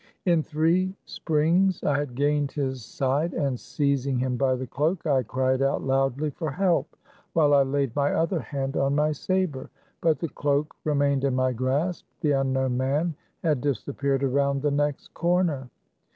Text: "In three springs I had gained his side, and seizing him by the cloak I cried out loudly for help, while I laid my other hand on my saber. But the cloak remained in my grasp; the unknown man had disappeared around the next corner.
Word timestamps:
"In 0.25 0.41
three 0.41 0.95
springs 1.05 1.83
I 1.83 1.99
had 1.99 2.15
gained 2.15 2.53
his 2.53 2.83
side, 2.83 3.35
and 3.35 3.59
seizing 3.59 4.17
him 4.17 4.35
by 4.35 4.55
the 4.55 4.65
cloak 4.65 5.05
I 5.05 5.21
cried 5.21 5.61
out 5.61 5.83
loudly 5.83 6.31
for 6.31 6.49
help, 6.49 6.97
while 7.33 7.53
I 7.53 7.61
laid 7.61 7.95
my 7.95 8.11
other 8.11 8.39
hand 8.39 8.75
on 8.75 8.95
my 8.95 9.11
saber. 9.11 9.69
But 10.01 10.17
the 10.17 10.29
cloak 10.29 10.75
remained 10.85 11.23
in 11.23 11.35
my 11.35 11.53
grasp; 11.53 12.07
the 12.21 12.31
unknown 12.31 12.77
man 12.77 13.13
had 13.43 13.61
disappeared 13.61 14.23
around 14.23 14.63
the 14.63 14.71
next 14.71 15.13
corner. 15.13 15.69